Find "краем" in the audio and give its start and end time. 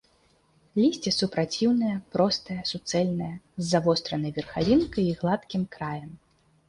5.77-6.11